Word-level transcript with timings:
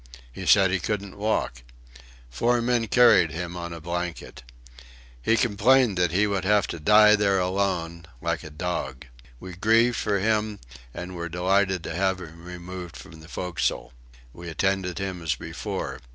He 0.33 0.47
said 0.47 0.71
he 0.71 0.79
couldn't 0.79 1.15
walk. 1.15 1.61
Four 2.31 2.59
men 2.59 2.87
carried 2.87 3.29
him 3.29 3.55
on 3.55 3.71
a 3.71 3.79
blanket. 3.79 4.41
He 5.21 5.37
complained 5.37 5.95
that 5.99 6.11
he 6.11 6.25
would 6.25 6.43
have 6.43 6.65
to 6.69 6.79
die 6.79 7.15
there 7.15 7.37
alone, 7.37 8.07
like 8.19 8.43
a 8.43 8.49
dog. 8.49 9.05
We 9.39 9.53
grieved 9.53 9.97
for 9.97 10.17
him, 10.19 10.57
and 10.91 11.15
were 11.15 11.29
delighted 11.29 11.83
to 11.83 11.93
have 11.93 12.19
him 12.19 12.43
removed 12.43 12.97
from 12.97 13.19
the 13.19 13.27
forecastle. 13.29 13.93
We 14.33 14.49
attended 14.49 14.97
him 14.97 15.21
as 15.21 15.35
before. 15.35 15.99